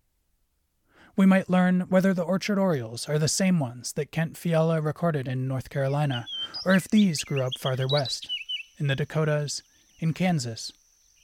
We 1.15 1.25
might 1.25 1.50
learn 1.50 1.82
whether 1.89 2.13
the 2.13 2.24
orchard 2.24 2.60
orioles 2.60 3.10
are 3.10 3.17
the 3.17 3.27
same 3.27 3.60
ones 3.60 3.94
that 3.94 4.12
Kent 4.12 4.38
Fiala 4.38 4.82
recorded 4.82 5.27
in 5.27 5.48
North 5.48 5.70
Carolina, 5.70 6.27
or 6.63 6.75
if 6.75 6.88
these 6.88 7.24
grew 7.24 7.41
up 7.41 7.53
farther 7.58 7.88
west, 7.91 8.29
in 8.77 8.86
the 8.86 8.96
Dakotas, 8.96 9.63
in 10.00 10.13
Kansas, 10.13 10.72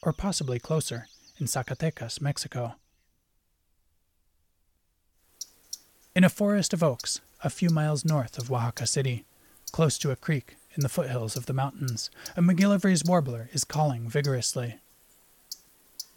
or 0.01 0.12
possibly 0.12 0.58
closer, 0.58 1.05
in 1.38 1.46
Zacatecas, 1.46 2.22
Mexico. 2.22 2.75
In 6.15 6.24
a 6.24 6.29
forest 6.29 6.74
of 6.74 6.82
oaks, 6.82 7.22
a 7.43 7.50
few 7.51 7.70
miles 7.70 8.03
north 8.03 8.38
of 8.39 8.51
Oaxaca 8.51 8.88
City, 8.88 9.25
close 9.72 9.98
to 10.00 10.12
a 10.12 10.15
creek 10.15 10.55
in 10.75 10.82
the 10.82 10.89
foothills 10.89 11.36
of 11.36 11.46
the 11.46 11.53
mountains, 11.53 12.10
a 12.36 12.42
MacGillivray's 12.42 13.03
warbler 13.06 13.50
is 13.53 13.63
calling 13.63 14.10
vigorously. 14.10 14.80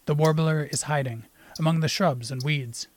The 0.05 0.15
warbler 0.15 0.63
is 0.63 0.83
hiding 0.83 1.25
among 1.59 1.79
the 1.79 1.87
shrubs 1.87 2.31
and 2.31 2.43
weeds 2.43 2.87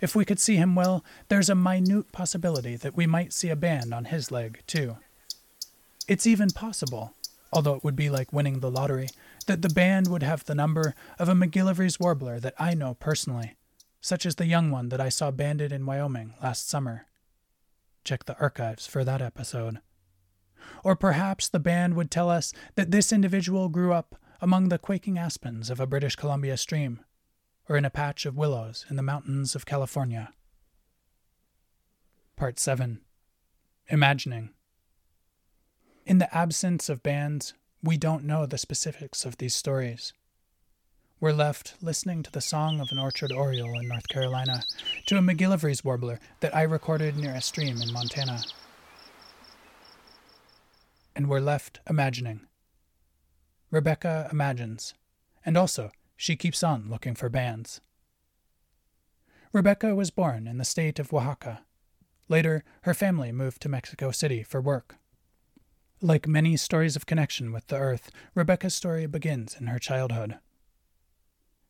if 0.00 0.14
we 0.14 0.24
could 0.24 0.38
see 0.38 0.56
him 0.56 0.74
well, 0.74 1.04
there's 1.28 1.48
a 1.48 1.54
minute 1.54 2.12
possibility 2.12 2.76
that 2.76 2.96
we 2.96 3.06
might 3.06 3.32
see 3.32 3.48
a 3.48 3.56
band 3.56 3.92
on 3.92 4.06
his 4.06 4.30
leg, 4.30 4.62
too. 4.66 4.98
It's 6.06 6.26
even 6.26 6.50
possible, 6.50 7.14
although 7.52 7.74
it 7.74 7.84
would 7.84 7.96
be 7.96 8.10
like 8.10 8.32
winning 8.32 8.60
the 8.60 8.70
lottery, 8.70 9.08
that 9.46 9.62
the 9.62 9.68
band 9.68 10.08
would 10.08 10.22
have 10.22 10.44
the 10.44 10.54
number 10.54 10.94
of 11.18 11.28
a 11.28 11.34
MacGillivray's 11.34 11.98
warbler 11.98 12.38
that 12.40 12.54
I 12.58 12.74
know 12.74 12.94
personally, 12.94 13.56
such 14.00 14.24
as 14.24 14.36
the 14.36 14.46
young 14.46 14.70
one 14.70 14.88
that 14.90 15.00
I 15.00 15.08
saw 15.08 15.30
banded 15.30 15.72
in 15.72 15.86
Wyoming 15.86 16.34
last 16.42 16.68
summer. 16.68 17.06
Check 18.04 18.24
the 18.24 18.38
archives 18.38 18.86
for 18.86 19.04
that 19.04 19.20
episode. 19.20 19.80
Or 20.84 20.96
perhaps 20.96 21.48
the 21.48 21.58
band 21.58 21.94
would 21.94 22.10
tell 22.10 22.30
us 22.30 22.52
that 22.74 22.90
this 22.90 23.12
individual 23.12 23.68
grew 23.68 23.92
up 23.92 24.16
among 24.40 24.68
the 24.68 24.78
quaking 24.78 25.18
aspens 25.18 25.70
of 25.70 25.80
a 25.80 25.86
British 25.86 26.16
Columbia 26.16 26.56
stream 26.56 27.00
or 27.68 27.76
in 27.76 27.84
a 27.84 27.90
patch 27.90 28.24
of 28.24 28.36
willows 28.36 28.86
in 28.88 28.96
the 28.96 29.02
mountains 29.02 29.54
of 29.54 29.66
California. 29.66 30.32
Part 32.36 32.58
7 32.58 33.00
Imagining. 33.88 34.50
In 36.06 36.18
the 36.18 36.34
absence 36.34 36.88
of 36.88 37.02
bands, 37.02 37.54
we 37.82 37.96
don't 37.96 38.24
know 38.24 38.46
the 38.46 38.58
specifics 38.58 39.24
of 39.24 39.36
these 39.36 39.54
stories. 39.54 40.12
We're 41.20 41.32
left 41.32 41.74
listening 41.82 42.22
to 42.22 42.30
the 42.30 42.40
song 42.40 42.80
of 42.80 42.88
an 42.92 42.98
orchard 42.98 43.32
oriole 43.32 43.78
in 43.78 43.88
North 43.88 44.08
Carolina, 44.08 44.62
to 45.06 45.16
a 45.16 45.20
MacGillivray's 45.20 45.84
warbler 45.84 46.20
that 46.40 46.54
I 46.54 46.62
recorded 46.62 47.16
near 47.16 47.34
a 47.34 47.40
stream 47.40 47.82
in 47.82 47.92
Montana. 47.92 48.40
And 51.18 51.28
we're 51.28 51.40
left 51.40 51.80
imagining. 51.90 52.42
Rebeca 53.72 54.30
imagines, 54.30 54.94
and 55.44 55.56
also 55.56 55.90
she 56.16 56.36
keeps 56.36 56.62
on 56.62 56.88
looking 56.88 57.16
for 57.16 57.28
bands. 57.28 57.80
Rebeca 59.52 59.96
was 59.96 60.12
born 60.12 60.46
in 60.46 60.58
the 60.58 60.64
state 60.64 61.00
of 61.00 61.12
Oaxaca. 61.12 61.64
Later, 62.28 62.62
her 62.82 62.94
family 62.94 63.32
moved 63.32 63.60
to 63.62 63.68
Mexico 63.68 64.12
City 64.12 64.44
for 64.44 64.60
work. 64.60 64.94
Like 66.00 66.28
many 66.28 66.56
stories 66.56 66.94
of 66.94 67.06
connection 67.06 67.50
with 67.50 67.66
the 67.66 67.78
earth, 67.78 68.12
Rebeca's 68.36 68.76
story 68.76 69.06
begins 69.06 69.56
in 69.58 69.66
her 69.66 69.80
childhood. 69.80 70.38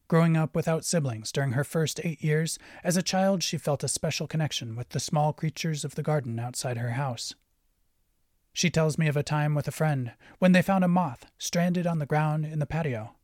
Growing 0.09 0.37
up 0.37 0.55
without 0.55 0.85
siblings 0.85 1.33
during 1.33 1.52
her 1.52 1.64
first 1.64 2.02
eight 2.05 2.23
years, 2.23 2.59
as 2.85 2.99
a 2.99 3.02
child 3.02 3.43
she 3.43 3.57
felt 3.57 3.83
a 3.83 3.88
special 3.88 4.26
connection 4.26 4.76
with 4.76 4.90
the 4.90 5.00
small 5.00 5.33
creatures 5.33 5.87
of 5.87 5.95
the 5.95 6.02
garden 6.02 6.38
outside 6.38 6.76
her 6.76 6.90
house. 6.90 7.35
She 8.59 8.71
tells 8.71 8.99
me 8.99 9.07
of 9.07 9.17
a 9.17 9.23
time 9.23 9.55
with 9.55 9.69
a 9.69 9.71
friend 9.71 10.15
when 10.41 10.50
they 10.50 10.62
found 10.62 10.83
a 10.83 10.88
moth 10.88 11.27
stranded 11.38 11.87
on 11.87 12.00
the 12.00 12.07
ground 12.07 12.45
in 12.45 12.59
the 12.59 12.67
patio. 12.67 13.15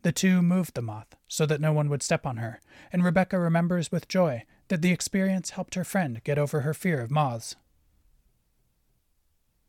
The 0.00 0.10
two 0.10 0.40
moved 0.40 0.72
the 0.72 0.80
moth 0.80 1.14
so 1.28 1.44
that 1.44 1.60
no 1.60 1.70
one 1.70 1.90
would 1.90 2.02
step 2.02 2.24
on 2.24 2.38
her, 2.38 2.58
and 2.90 3.02
Rebeca 3.02 3.38
remembers 3.38 3.92
with 3.92 4.08
joy 4.08 4.44
that 4.68 4.80
the 4.80 4.90
experience 4.90 5.50
helped 5.50 5.74
her 5.74 5.84
friend 5.84 6.24
get 6.24 6.38
over 6.38 6.62
her 6.62 6.72
fear 6.72 7.02
of 7.02 7.10
moths. 7.10 7.56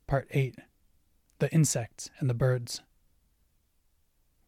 Part 0.08 0.30
8 0.32 0.56
The 1.39 1.54
Insects 1.54 2.10
and 2.20 2.30
the 2.30 2.34
Birds. 2.34 2.80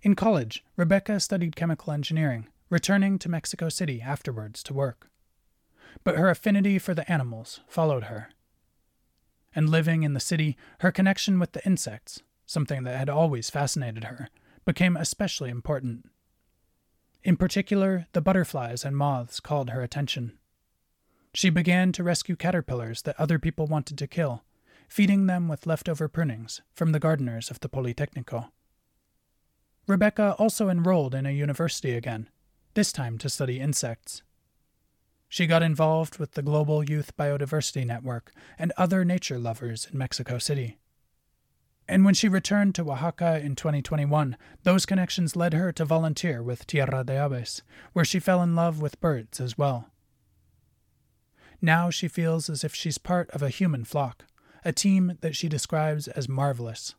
In 0.02 0.16
college, 0.16 0.64
Rebeca 0.78 1.22
studied 1.22 1.58
chemical 1.58 1.92
engineering, 1.92 2.48
returning 2.70 3.20
to 3.20 3.28
Mexico 3.28 3.68
City 3.68 4.02
afterwards 4.02 4.64
to 4.64 4.74
work. 4.74 5.10
But 6.06 6.16
her 6.16 6.30
affinity 6.30 6.80
for 6.80 6.94
the 6.94 7.12
animals 7.12 7.60
followed 7.68 8.06
her. 8.06 8.30
And 9.56 9.70
living 9.70 10.04
in 10.04 10.14
the 10.14 10.20
city, 10.20 10.58
her 10.80 10.92
connection 10.92 11.40
with 11.40 11.54
the 11.54 11.66
insects, 11.66 12.22
something 12.46 12.84
that 12.84 12.98
had 12.98 13.10
always 13.10 13.50
fascinated 13.50 14.06
her, 14.06 14.30
became 14.66 14.96
especially 14.96 15.50
important. 15.50 16.10
In 17.24 17.36
particular, 17.36 18.08
the 18.14 18.22
butterflies 18.22 18.86
and 18.86 18.96
moths 18.96 19.40
called 19.40 19.72
her 19.72 19.82
attention. 19.82 20.38
She 21.34 21.50
began 21.50 21.92
to 21.94 22.04
rescue 22.04 22.36
caterpillars 22.36 23.02
that 23.04 23.20
other 23.20 23.40
people 23.40 23.68
wanted 23.68 23.98
to 23.98 24.08
kill, 24.08 24.44
feeding 24.88 25.28
them 25.28 25.48
with 25.48 25.68
leftover 25.68 26.08
prunings 26.08 26.62
from 26.74 26.92
the 26.92 27.00
gardeners 27.00 27.52
of 27.52 27.60
the 27.60 27.70
Politecnico. 27.70 28.50
Rebeca 29.88 30.36
also 30.40 30.70
enrolled 30.70 31.16
in 31.16 31.26
a 31.26 31.32
university 31.32 31.94
again, 31.94 32.30
this 32.74 32.92
time 32.92 33.18
to 33.18 33.30
study 33.30 33.60
insects. 33.60 34.22
She 35.30 35.46
got 35.46 35.62
involved 35.62 36.18
with 36.18 36.32
the 36.32 36.42
Global 36.42 36.84
Youth 36.84 37.16
Biodiversity 37.16 37.86
Network 37.86 38.32
and 38.58 38.74
other 38.76 39.06
nature 39.06 39.38
lovers 39.38 39.88
in 39.90 39.98
Mexico 39.98 40.40
City. 40.40 40.80
And 41.88 42.04
when 42.04 42.16
she 42.16 42.28
returned 42.28 42.74
to 42.76 42.92
Oaxaca 42.92 43.40
in 43.40 43.56
2021, 43.56 44.38
those 44.64 44.88
connections 44.88 45.36
led 45.36 45.54
her 45.54 45.72
to 45.72 45.86
volunteer 45.86 46.42
with 46.42 46.66
Tierra 46.66 47.04
de 47.04 47.14
Aves, 47.14 47.62
where 47.94 48.06
she 48.06 48.20
fell 48.20 48.42
in 48.42 48.56
love 48.56 48.82
with 48.82 49.00
birds 49.02 49.40
as 49.40 49.58
well. 49.58 49.90
Now 51.62 51.90
she 51.90 52.08
feels 52.08 52.50
as 52.50 52.64
if 52.64 52.74
she's 52.74 52.98
part 52.98 53.30
of 53.32 53.44
a 53.44 53.50
human 53.50 53.86
flock, 53.86 54.26
a 54.66 54.72
team 54.72 55.18
that 55.22 55.36
she 55.36 55.48
describes 55.48 56.08
as 56.08 56.28
marvelous. 56.28 56.96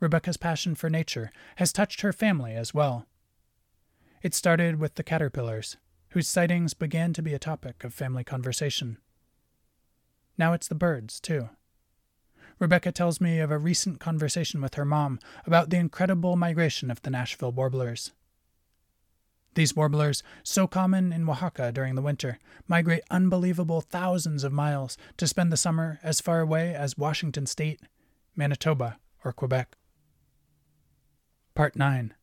Rebeca's 0.00 0.36
passion 0.36 0.74
for 0.74 0.90
nature 0.90 1.30
has 1.56 1.72
touched 1.72 2.00
her 2.00 2.12
family 2.12 2.54
as 2.54 2.74
well. 2.74 3.06
It 4.20 4.34
started 4.34 4.80
with 4.80 4.94
the 4.96 5.04
caterpillars, 5.04 5.76
whose 6.12 6.28
sightings 6.28 6.74
began 6.74 7.12
to 7.12 7.22
be 7.22 7.34
a 7.34 7.38
topic 7.38 7.84
of 7.84 7.94
family 7.94 8.24
conversation. 8.24 8.98
Now 10.38 10.52
it's 10.52 10.68
the 10.68 10.74
birds, 10.74 11.20
too. 11.20 11.48
Rebeca 12.60 12.92
tells 12.92 13.20
me 13.20 13.40
of 13.40 13.50
a 13.50 13.58
recent 13.58 13.98
conversation 13.98 14.60
with 14.60 14.74
her 14.74 14.84
mom 14.84 15.18
about 15.46 15.70
the 15.70 15.78
incredible 15.78 16.36
migration 16.36 16.90
of 16.90 17.02
the 17.02 17.10
Nashville 17.10 17.52
warblers. 17.52 18.12
These 19.54 19.74
warblers, 19.74 20.22
so 20.42 20.66
common 20.66 21.12
in 21.12 21.28
Oaxaca 21.28 21.72
during 21.72 21.94
the 21.94 22.02
winter, 22.02 22.38
migrate 22.68 23.02
unbelievable 23.10 23.80
thousands 23.80 24.44
of 24.44 24.52
miles 24.52 24.96
to 25.16 25.26
spend 25.26 25.52
the 25.52 25.56
summer 25.56 25.98
as 26.02 26.20
far 26.20 26.40
away 26.40 26.74
as 26.74 26.96
Washington 26.96 27.46
State, 27.46 27.80
Manitoba, 28.36 28.98
or 29.24 29.32
Quebec. 29.32 29.76
Part 31.54 31.76
9 31.76 32.14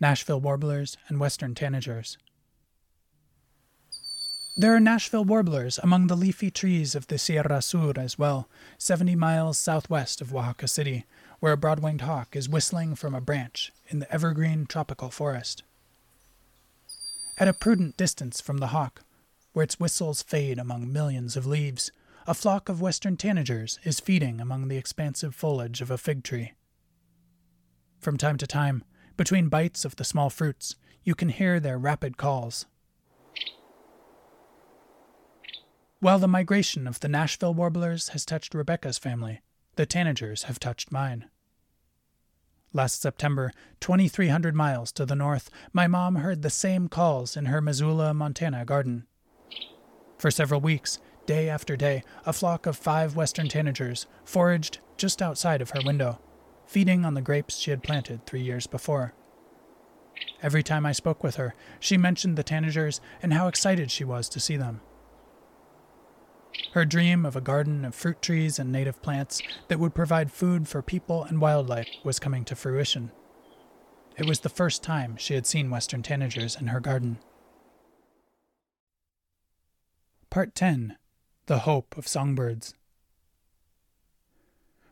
Nashville 0.00 0.40
Warblers 0.40 0.98
and 1.08 1.18
Western 1.18 1.54
Tanagers. 1.54 2.18
There 4.58 4.74
are 4.74 4.80
Nashville 4.80 5.26
warblers 5.26 5.78
among 5.82 6.06
the 6.06 6.16
leafy 6.16 6.50
trees 6.50 6.94
of 6.94 7.08
the 7.08 7.18
Sierra 7.18 7.60
Sur 7.60 7.92
as 7.96 8.18
well, 8.18 8.48
70 8.78 9.14
miles 9.14 9.58
southwest 9.58 10.22
of 10.22 10.34
Oaxaca 10.34 10.66
City, 10.66 11.04
where 11.40 11.52
a 11.52 11.58
broad 11.58 11.80
winged 11.80 12.00
hawk 12.00 12.34
is 12.34 12.48
whistling 12.48 12.94
from 12.94 13.14
a 13.14 13.20
branch 13.20 13.70
in 13.88 13.98
the 13.98 14.10
evergreen 14.10 14.64
tropical 14.64 15.10
forest. 15.10 15.62
At 17.36 17.48
a 17.48 17.52
prudent 17.52 17.98
distance 17.98 18.40
from 18.40 18.56
the 18.56 18.68
hawk, 18.68 19.02
where 19.52 19.64
its 19.64 19.78
whistles 19.78 20.22
fade 20.22 20.58
among 20.58 20.90
millions 20.90 21.36
of 21.36 21.46
leaves, 21.46 21.92
a 22.26 22.32
flock 22.32 22.70
of 22.70 22.80
western 22.80 23.18
tanagers 23.18 23.78
is 23.84 24.00
feeding 24.00 24.40
among 24.40 24.68
the 24.68 24.78
expansive 24.78 25.34
foliage 25.34 25.82
of 25.82 25.90
a 25.90 25.98
fig 25.98 26.24
tree. 26.24 26.52
From 28.00 28.16
time 28.16 28.38
to 28.38 28.46
time, 28.46 28.84
between 29.18 29.50
bites 29.50 29.84
of 29.84 29.96
the 29.96 30.04
small 30.04 30.30
fruits, 30.30 30.76
you 31.04 31.14
can 31.14 31.28
hear 31.28 31.60
their 31.60 31.76
rapid 31.76 32.16
calls 32.16 32.64
While 36.00 36.18
the 36.18 36.28
migration 36.28 36.86
of 36.86 37.00
the 37.00 37.08
Nashville 37.08 37.54
warblers 37.54 38.08
has 38.08 38.26
touched 38.26 38.54
Rebeca's 38.54 38.98
family, 38.98 39.40
the 39.76 39.86
tanagers 39.86 40.42
have 40.42 40.60
touched 40.60 40.92
mine. 40.92 41.30
Last 42.74 43.00
September, 43.00 43.50
2,300 43.80 44.54
miles 44.54 44.92
to 44.92 45.06
the 45.06 45.16
north, 45.16 45.48
my 45.72 45.86
mom 45.86 46.16
heard 46.16 46.42
the 46.42 46.50
same 46.50 46.88
calls 46.88 47.34
in 47.34 47.46
her 47.46 47.62
Missoula, 47.62 48.12
Montana 48.12 48.66
garden. 48.66 49.06
For 50.18 50.30
several 50.30 50.60
weeks, 50.60 50.98
day 51.24 51.48
after 51.48 51.76
day, 51.76 52.02
a 52.26 52.32
flock 52.34 52.66
of 52.66 52.76
five 52.76 53.16
western 53.16 53.48
tanagers 53.48 54.04
foraged 54.22 54.80
just 54.98 55.22
outside 55.22 55.62
of 55.62 55.70
her 55.70 55.80
window, 55.82 56.18
feeding 56.66 57.06
on 57.06 57.14
the 57.14 57.22
grapes 57.22 57.56
she 57.56 57.70
had 57.70 57.82
planted 57.82 58.26
three 58.26 58.42
years 58.42 58.66
before. 58.66 59.14
Every 60.42 60.62
time 60.62 60.84
I 60.84 60.92
spoke 60.92 61.24
with 61.24 61.36
her, 61.36 61.54
she 61.80 61.96
mentioned 61.96 62.36
the 62.36 62.44
tanagers 62.44 63.00
and 63.22 63.32
how 63.32 63.48
excited 63.48 63.90
she 63.90 64.04
was 64.04 64.28
to 64.28 64.40
see 64.40 64.58
them. 64.58 64.82
Her 66.72 66.84
dream 66.84 67.24
of 67.24 67.36
a 67.36 67.40
garden 67.40 67.84
of 67.84 67.94
fruit 67.94 68.20
trees 68.20 68.58
and 68.58 68.70
native 68.70 69.00
plants 69.02 69.40
that 69.68 69.78
would 69.78 69.94
provide 69.94 70.30
food 70.30 70.68
for 70.68 70.82
people 70.82 71.24
and 71.24 71.40
wildlife 71.40 71.88
was 72.04 72.18
coming 72.18 72.44
to 72.44 72.56
fruition. 72.56 73.10
It 74.16 74.26
was 74.26 74.40
the 74.40 74.48
first 74.48 74.82
time 74.82 75.16
she 75.16 75.34
had 75.34 75.46
seen 75.46 75.70
western 75.70 76.02
tanagers 76.02 76.60
in 76.60 76.68
her 76.68 76.80
garden. 76.80 77.18
Part 80.30 80.54
10 80.54 80.96
The 81.46 81.60
Hope 81.60 81.96
of 81.96 82.08
Songbirds. 82.08 82.74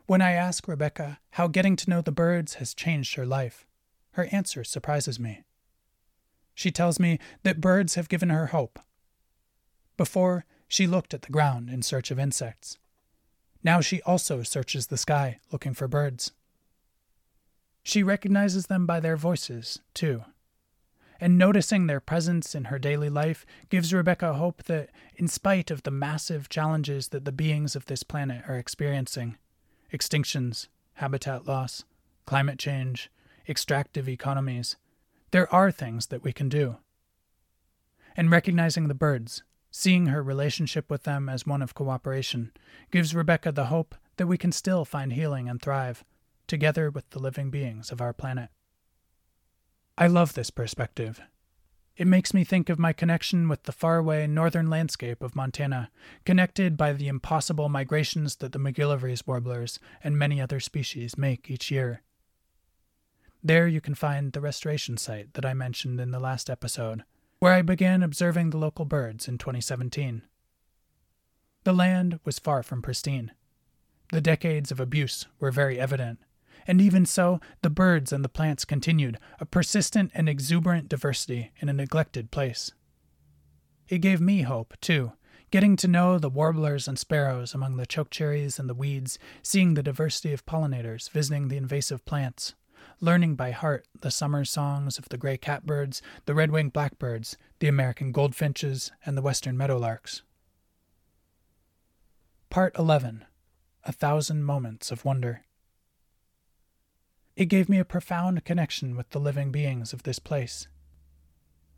When 0.07 0.21
I 0.21 0.33
ask 0.33 0.67
Rebeca 0.67 1.19
how 1.31 1.49
getting 1.49 1.77
to 1.77 1.89
know 1.89 2.03
the 2.03 2.13
birds 2.13 2.55
has 2.55 2.75
changed 2.75 3.15
her 3.15 3.25
life, 3.25 3.67
her 4.13 4.29
answer 4.31 4.63
surprises 4.65 5.19
me. 5.19 5.43
She 6.55 6.71
tells 6.71 7.01
me 7.01 7.19
that 7.43 7.61
birds 7.61 7.95
have 7.95 8.09
given 8.09 8.29
her 8.29 8.47
hope. 8.47 8.79
Before, 9.97 10.45
she 10.75 10.89
looked 10.89 11.15
at 11.15 11.23
the 11.23 11.31
ground 11.31 11.71
in 11.71 11.83
search 11.83 12.11
of 12.11 12.19
insects. 12.19 12.79
Now 13.63 13.81
she 13.81 14.03
also 14.03 14.43
searches 14.43 14.89
the 14.89 14.97
sky 14.97 15.39
looking 15.53 15.73
for 15.73 15.87
birds. 15.87 16.33
She 17.85 18.03
recognizes 18.03 18.67
them 18.67 18.85
by 18.85 18.99
their 18.99 19.17
voices, 19.17 19.79
too. 19.95 20.25
And 21.21 21.39
noticing 21.39 21.87
their 21.87 22.01
presence 22.01 22.57
in 22.57 22.65
her 22.65 22.81
daily 22.81 23.09
life 23.09 23.47
gives 23.69 23.93
Rebeca 23.93 24.35
hope 24.35 24.65
that, 24.65 24.91
in 25.15 25.29
spite 25.29 25.71
of 25.71 25.85
the 25.85 25.93
massive 25.93 26.49
challenges 26.49 27.11
that 27.11 27.25
the 27.25 27.31
beings 27.31 27.77
of 27.77 27.87
this 27.87 28.03
planet 28.03 28.43
are 28.49 28.59
experiencing 28.59 29.39
extinctions, 29.93 30.67
habitat 30.95 31.47
loss, 31.47 31.85
climate 32.27 32.59
change, 32.59 33.13
extractive 33.49 34.09
economies 34.09 34.75
there 35.31 35.53
are 35.55 35.71
things 35.71 36.07
that 36.07 36.25
we 36.25 36.33
can 36.33 36.49
do. 36.49 36.79
And 38.17 38.29
recognizing 38.29 38.89
the 38.89 38.95
birds, 38.95 39.45
seeing 39.77 40.07
her 40.07 40.23
relationship 40.23 40.89
with 40.89 41.03
them 41.03 41.29
as 41.29 41.45
one 41.45 41.61
of 41.61 41.75
cooperation, 41.75 42.53
gives 42.93 43.13
Rebeca 43.13 43.53
the 43.53 43.65
hope 43.65 43.97
that 44.19 44.29
we 44.29 44.39
can 44.39 44.53
still 44.53 44.85
find 44.85 45.13
healing 45.13 45.49
and 45.49 45.61
thrive, 45.61 46.05
together 46.47 46.93
with 46.93 47.11
the 47.11 47.19
living 47.19 47.51
beings 47.51 47.91
of 47.91 48.01
our 48.01 48.13
planet. 48.13 48.51
I 49.99 50.07
love 50.07 50.35
this 50.35 50.49
perspective. 50.49 51.21
It 51.97 52.07
makes 52.07 52.33
me 52.33 52.45
think 52.45 52.69
of 52.69 52.79
my 52.79 52.93
connection 52.93 53.49
with 53.49 53.65
the 53.65 53.73
faraway 53.73 54.29
northern 54.29 54.71
landscape 54.71 55.25
of 55.25 55.35
Montana, 55.35 55.91
connected 56.25 56.77
by 56.77 56.93
the 56.93 57.09
impossible 57.09 57.69
migrations 57.69 58.37
that 58.37 58.53
the 58.53 58.61
MacGillivray's 58.61 59.27
warblers 59.27 59.81
and 60.05 60.17
many 60.17 60.41
other 60.41 60.61
species 60.61 61.19
make 61.19 61.51
each 61.51 61.73
year. 61.73 62.03
There 63.43 63.67
you 63.67 63.81
can 63.81 63.97
find 63.97 64.33
the 64.33 64.41
restoration 64.41 64.99
site 64.99 65.35
that 65.35 65.45
I 65.45 65.53
mentioned 65.53 65.99
in 65.99 66.13
the 66.13 66.21
last 66.21 66.49
episode, 66.49 67.03
where 67.45 67.53
I 67.53 67.61
began 67.61 68.03
observing 68.03 68.49
the 68.49 68.57
local 68.57 68.87
birds 68.87 69.29
in 69.29 69.37
2017. 69.37 70.23
The 71.65 71.75
land 71.75 72.19
was 72.25 72.39
far 72.39 72.63
from 72.63 72.81
pristine. 72.81 73.33
The 74.11 74.23
decades 74.23 74.71
of 74.71 74.81
abuse 74.81 75.27
were 75.39 75.51
very 75.51 75.79
evident, 75.79 76.21
and 76.67 76.81
even 76.81 77.05
so, 77.05 77.43
the 77.61 77.69
birds 77.69 78.15
and 78.15 78.25
the 78.25 78.31
plants 78.31 78.65
continued, 78.65 79.19
a 79.41 79.45
persistent 79.45 80.11
and 80.15 80.27
exuberant 80.27 80.89
diversity 80.89 81.51
in 81.61 81.69
a 81.69 81.75
neglected 81.75 82.31
place. 82.31 82.73
It 83.91 83.99
gave 83.99 84.23
me 84.23 84.41
hope, 84.41 84.73
too, 84.81 85.13
getting 85.51 85.77
to 85.77 85.87
know 85.87 86.19
the 86.19 86.31
warblers 86.31 86.89
and 86.89 86.99
sparrows 86.99 87.53
among 87.53 87.77
the 87.77 87.87
chokecherries 87.87 88.59
and 88.59 88.71
the 88.71 88.75
weeds, 88.75 89.19
seeing 89.43 89.75
the 89.75 89.83
diversity 89.83 90.33
of 90.33 90.47
pollinators 90.47 91.11
visiting 91.11 91.49
the 91.49 91.59
invasive 91.59 92.07
plants 92.07 92.55
learning 93.05 93.35
by 93.35 93.51
heart 93.51 93.87
the 94.01 94.11
summer 94.11 94.47
songs 94.47 94.97
of 94.97 95.11
the 95.11 95.19
gray 95.19 95.37
catbirds, 95.37 96.01
the 96.25 96.35
red 96.35 96.51
winged 96.51 96.73
blackbirds, 96.73 97.37
the 97.59 97.69
American 97.69 98.13
goldfinches, 98.13 98.91
and 99.05 99.17
the 99.17 99.23
western 99.23 99.59
meadowlarks. 99.59 100.23
Part 102.49 102.75
11 102.79 103.27
A 103.85 103.93
Thousand 103.93 104.45
Moments 104.45 104.91
of 104.91 105.05
Wonder. 105.05 105.43
It 107.37 107.47
gave 107.47 107.69
me 107.69 107.79
a 107.79 107.85
profound 107.85 108.43
connection 108.45 108.97
with 108.97 109.11
the 109.11 109.21
living 109.21 109.53
beings 109.53 109.93
of 109.93 110.05
this 110.05 110.19
place. 110.19 110.67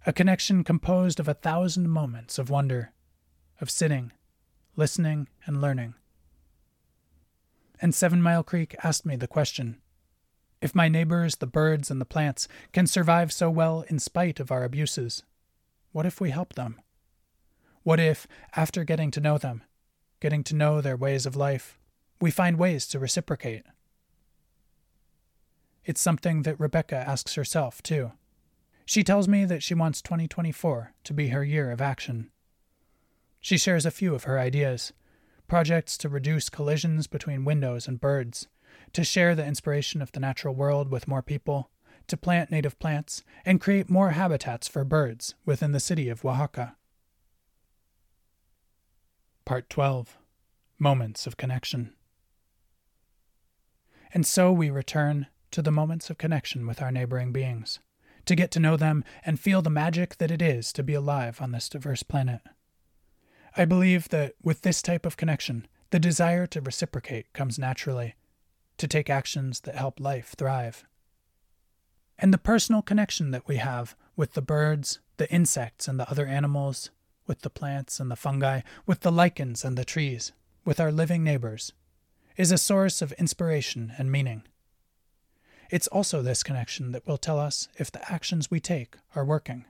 A 0.06 0.12
connection 0.12 0.62
composed 0.62 1.18
of 1.18 1.26
a 1.26 1.34
thousand 1.34 1.88
moments 1.88 2.38
of 2.38 2.50
wonder, 2.50 2.92
of 3.60 3.68
sitting, 3.68 4.12
listening, 4.76 5.26
and 5.44 5.60
learning. 5.60 5.94
And 7.80 7.92
Seven 7.92 8.22
Mile 8.22 8.44
Creek 8.44 8.76
asked 8.84 9.04
me 9.04 9.16
the 9.16 9.26
question 9.26 9.80
if 10.60 10.74
my 10.74 10.88
neighbors, 10.88 11.36
the 11.36 11.46
birds, 11.46 11.90
and 11.90 12.00
the 12.00 12.06
plants 12.06 12.48
can 12.72 12.86
survive 12.86 13.32
so 13.32 13.50
well 13.50 13.84
in 13.88 13.98
spite 13.98 14.40
of 14.40 14.50
our 14.50 14.64
abuses, 14.64 15.22
what 15.92 16.06
if 16.06 16.20
we 16.20 16.30
help 16.30 16.54
them? 16.54 16.80
What 17.82 18.00
if, 18.00 18.26
after 18.54 18.84
getting 18.84 19.10
to 19.12 19.20
know 19.20 19.38
them, 19.38 19.62
getting 20.20 20.42
to 20.44 20.54
know 20.54 20.80
their 20.80 20.96
ways 20.96 21.26
of 21.26 21.36
life, 21.36 21.78
we 22.20 22.30
find 22.30 22.58
ways 22.58 22.86
to 22.88 22.98
reciprocate? 22.98 23.64
It's 25.84 26.00
something 26.00 26.42
that 26.42 26.58
Rebeca 26.58 26.94
asks 26.94 27.34
herself, 27.34 27.82
too. 27.82 28.12
She 28.84 29.04
tells 29.04 29.28
me 29.28 29.44
that 29.44 29.62
she 29.62 29.74
wants 29.74 30.02
2024 30.02 30.94
to 31.04 31.12
be 31.12 31.28
her 31.28 31.44
year 31.44 31.70
of 31.70 31.80
action. 31.80 32.30
She 33.40 33.58
shares 33.58 33.86
a 33.86 33.90
few 33.90 34.14
of 34.14 34.24
her 34.24 34.38
ideas 34.38 34.92
projects 35.46 35.96
to 35.98 36.08
reduce 36.08 36.48
collisions 36.48 37.06
between 37.06 37.44
windows 37.44 37.86
and 37.86 38.00
birds, 38.00 38.48
to 38.96 39.04
share 39.04 39.34
the 39.34 39.44
inspiration 39.44 40.00
of 40.00 40.10
the 40.12 40.20
natural 40.20 40.54
world 40.54 40.90
with 40.90 41.06
more 41.06 41.20
people, 41.20 41.68
to 42.06 42.16
plant 42.16 42.50
native 42.50 42.78
plants, 42.78 43.22
and 43.44 43.60
create 43.60 43.90
more 43.90 44.12
habitats 44.12 44.66
for 44.66 44.86
birds 44.86 45.34
within 45.44 45.72
the 45.72 45.80
city 45.80 46.08
of 46.08 46.24
Oaxaca. 46.24 46.76
Part 49.44 49.68
12 49.68 50.16
Moments 50.78 51.26
of 51.26 51.36
Connection. 51.36 51.92
And 54.14 54.26
so 54.26 54.50
we 54.50 54.70
return 54.70 55.26
to 55.50 55.60
the 55.60 55.70
moments 55.70 56.08
of 56.08 56.16
connection 56.16 56.66
with 56.66 56.80
our 56.80 56.90
neighboring 56.90 57.32
beings, 57.32 57.80
to 58.24 58.34
get 58.34 58.50
to 58.52 58.60
know 58.60 58.78
them 58.78 59.04
and 59.26 59.38
feel 59.38 59.60
the 59.60 59.68
magic 59.68 60.16
that 60.16 60.30
it 60.30 60.40
is 60.40 60.72
to 60.72 60.82
be 60.82 60.94
alive 60.94 61.42
on 61.42 61.52
this 61.52 61.68
diverse 61.68 62.02
planet. 62.02 62.40
I 63.58 63.66
believe 63.66 64.08
that 64.08 64.36
with 64.42 64.62
this 64.62 64.80
type 64.80 65.04
of 65.04 65.18
connection, 65.18 65.66
the 65.90 65.98
desire 65.98 66.46
to 66.46 66.62
reciprocate 66.62 67.34
comes 67.34 67.58
naturally 67.58 68.14
to 68.78 68.88
take 68.88 69.10
actions 69.10 69.60
that 69.60 69.74
help 69.74 70.00
life 70.00 70.34
thrive. 70.36 70.84
And 72.18 72.32
the 72.32 72.38
personal 72.38 72.82
connection 72.82 73.30
that 73.30 73.46
we 73.46 73.56
have 73.56 73.94
with 74.16 74.32
the 74.32 74.42
birds, 74.42 75.00
the 75.16 75.30
insects, 75.30 75.86
and 75.88 76.00
the 76.00 76.08
other 76.10 76.26
animals, 76.26 76.90
with 77.26 77.42
the 77.42 77.50
plants 77.50 78.00
and 78.00 78.10
the 78.10 78.16
fungi, 78.16 78.60
with 78.86 79.00
the 79.00 79.12
lichens 79.12 79.64
and 79.64 79.76
the 79.76 79.84
trees, 79.84 80.32
with 80.64 80.80
our 80.80 80.92
living 80.92 81.22
neighbors, 81.22 81.72
is 82.36 82.52
a 82.52 82.58
source 82.58 83.02
of 83.02 83.12
inspiration 83.12 83.92
and 83.98 84.10
meaning. 84.10 84.42
It's 85.70 85.88
also 85.88 86.22
this 86.22 86.42
connection 86.42 86.92
that 86.92 87.06
will 87.06 87.18
tell 87.18 87.40
us 87.40 87.68
if 87.76 87.90
the 87.90 88.12
actions 88.12 88.50
we 88.50 88.60
take 88.60 88.96
are 89.14 89.24
working. 89.24 89.64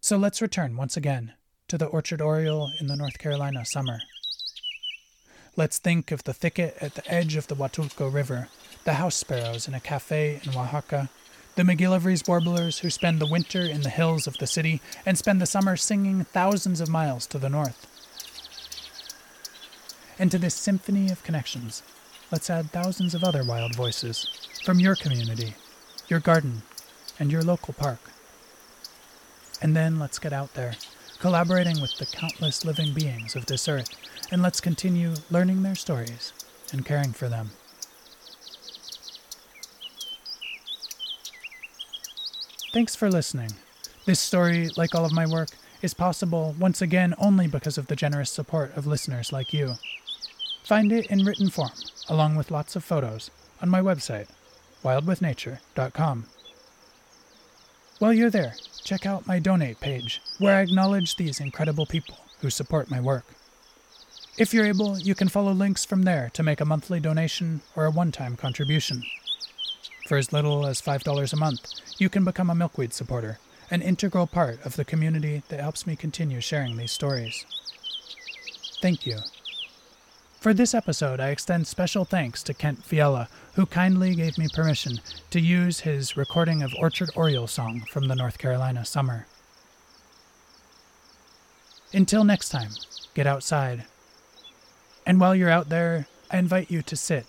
So 0.00 0.16
let's 0.16 0.42
return 0.42 0.76
once 0.76 0.96
again 0.96 1.34
to 1.68 1.78
the 1.78 1.86
orchard 1.86 2.20
oriole 2.20 2.70
in 2.80 2.86
the 2.86 2.96
North 2.96 3.18
Carolina 3.18 3.64
summer. 3.64 4.00
Let's 5.56 5.78
think 5.78 6.12
of 6.12 6.22
the 6.22 6.32
thicket 6.32 6.76
at 6.80 6.94
the 6.94 7.12
edge 7.12 7.34
of 7.34 7.48
the 7.48 7.56
Huatulco 7.56 8.12
River, 8.12 8.48
the 8.84 8.94
house 8.94 9.16
sparrows 9.16 9.66
in 9.66 9.74
a 9.74 9.80
cafe 9.80 10.40
in 10.44 10.56
Oaxaca, 10.56 11.10
the 11.56 11.64
MacGillivray's 11.64 12.26
warblers 12.26 12.78
who 12.78 12.88
spend 12.88 13.18
the 13.18 13.26
winter 13.26 13.62
in 13.62 13.80
the 13.80 13.90
hills 13.90 14.28
of 14.28 14.38
the 14.38 14.46
city 14.46 14.80
and 15.04 15.18
spend 15.18 15.40
the 15.40 15.46
summer 15.46 15.76
singing 15.76 16.24
thousands 16.24 16.80
of 16.80 16.88
miles 16.88 17.26
to 17.26 17.38
the 17.38 17.48
north. 17.48 17.88
And 20.20 20.30
to 20.30 20.38
this 20.38 20.54
symphony 20.54 21.10
of 21.10 21.24
connections, 21.24 21.82
let's 22.30 22.48
add 22.48 22.70
thousands 22.70 23.12
of 23.14 23.24
other 23.24 23.42
wild 23.42 23.74
voices 23.74 24.48
from 24.64 24.78
your 24.78 24.94
community, 24.94 25.54
your 26.06 26.20
garden, 26.20 26.62
and 27.18 27.32
your 27.32 27.42
local 27.42 27.74
park. 27.74 27.98
And 29.60 29.76
then 29.76 29.98
let's 29.98 30.20
get 30.20 30.32
out 30.32 30.54
there, 30.54 30.76
collaborating 31.18 31.80
with 31.80 31.98
the 31.98 32.06
countless 32.06 32.64
living 32.64 32.94
beings 32.94 33.34
of 33.34 33.46
this 33.46 33.68
earth 33.68 33.90
and 34.30 34.42
let's 34.42 34.60
continue 34.60 35.14
learning 35.30 35.62
their 35.62 35.74
stories 35.74 36.32
and 36.72 36.84
caring 36.84 37.12
for 37.12 37.28
them. 37.28 37.50
Thanks 42.72 42.94
for 42.94 43.10
listening. 43.10 43.50
This 44.06 44.20
story, 44.20 44.68
like 44.76 44.94
all 44.94 45.04
of 45.04 45.12
my 45.12 45.26
work, 45.26 45.48
is 45.82 45.94
possible 45.94 46.54
once 46.58 46.80
again 46.80 47.14
only 47.18 47.48
because 47.48 47.76
of 47.76 47.88
the 47.88 47.96
generous 47.96 48.30
support 48.30 48.76
of 48.76 48.86
listeners 48.86 49.32
like 49.32 49.52
you. 49.52 49.74
Find 50.64 50.92
it 50.92 51.06
in 51.06 51.24
written 51.24 51.50
form, 51.50 51.72
along 52.08 52.36
with 52.36 52.50
lots 52.50 52.76
of 52.76 52.84
photos, 52.84 53.30
on 53.60 53.68
my 53.68 53.80
website, 53.80 54.28
wildwithnature.com. 54.84 56.26
While 57.98 58.12
you're 58.12 58.30
there, 58.30 58.54
check 58.84 59.04
out 59.04 59.26
my 59.26 59.40
donate 59.40 59.80
page, 59.80 60.22
where 60.38 60.56
I 60.56 60.62
acknowledge 60.62 61.16
these 61.16 61.40
incredible 61.40 61.86
people 61.86 62.18
who 62.40 62.50
support 62.50 62.90
my 62.90 63.00
work. 63.00 63.24
If 64.38 64.54
you're 64.54 64.66
able, 64.66 64.98
you 64.98 65.14
can 65.14 65.28
follow 65.28 65.52
links 65.52 65.84
from 65.84 66.02
there 66.02 66.30
to 66.34 66.42
make 66.42 66.60
a 66.60 66.64
monthly 66.64 67.00
donation 67.00 67.60
or 67.76 67.84
a 67.84 67.90
one 67.90 68.12
time 68.12 68.36
contribution. 68.36 69.02
For 70.06 70.16
as 70.16 70.32
little 70.32 70.66
as 70.66 70.80
$5 70.80 71.32
a 71.32 71.36
month, 71.36 71.60
you 71.98 72.08
can 72.08 72.24
become 72.24 72.50
a 72.50 72.54
Milkweed 72.54 72.92
supporter, 72.92 73.38
an 73.70 73.82
integral 73.82 74.26
part 74.26 74.64
of 74.64 74.76
the 74.76 74.84
community 74.84 75.42
that 75.48 75.60
helps 75.60 75.86
me 75.86 75.94
continue 75.94 76.40
sharing 76.40 76.76
these 76.76 76.92
stories. 76.92 77.44
Thank 78.80 79.06
you. 79.06 79.18
For 80.40 80.54
this 80.54 80.72
episode, 80.72 81.20
I 81.20 81.28
extend 81.28 81.66
special 81.66 82.06
thanks 82.06 82.42
to 82.44 82.54
Kent 82.54 82.82
Fiala, 82.82 83.28
who 83.56 83.66
kindly 83.66 84.14
gave 84.14 84.38
me 84.38 84.48
permission 84.52 85.00
to 85.30 85.38
use 85.38 85.80
his 85.80 86.16
recording 86.16 86.62
of 86.62 86.72
Orchard 86.78 87.10
Oriole 87.14 87.46
song 87.46 87.82
from 87.92 88.08
the 88.08 88.16
North 88.16 88.38
Carolina 88.38 88.86
summer. 88.86 89.26
Until 91.92 92.24
next 92.24 92.48
time, 92.48 92.70
get 93.14 93.26
outside. 93.26 93.84
And 95.06 95.20
while 95.20 95.34
you're 95.34 95.50
out 95.50 95.68
there, 95.68 96.06
I 96.30 96.38
invite 96.38 96.70
you 96.70 96.82
to 96.82 96.96
sit, 96.96 97.26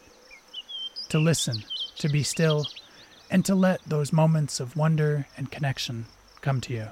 to 1.09 1.19
listen, 1.19 1.63
to 1.97 2.09
be 2.09 2.23
still, 2.23 2.67
and 3.29 3.43
to 3.45 3.55
let 3.55 3.81
those 3.85 4.13
moments 4.13 4.59
of 4.59 4.75
wonder 4.75 5.27
and 5.37 5.51
connection 5.51 6.05
come 6.41 6.61
to 6.61 6.73
you. 6.73 6.87